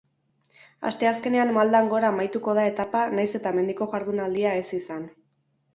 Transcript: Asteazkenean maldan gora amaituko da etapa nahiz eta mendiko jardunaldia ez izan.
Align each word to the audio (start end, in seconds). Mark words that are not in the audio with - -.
Asteazkenean 0.91 1.51
maldan 1.59 1.91
gora 1.93 2.11
amaituko 2.15 2.57
da 2.61 2.65
etapa 2.73 3.03
nahiz 3.19 3.31
eta 3.43 3.53
mendiko 3.61 3.91
jardunaldia 3.95 4.59
ez 4.65 4.69
izan. 4.81 5.11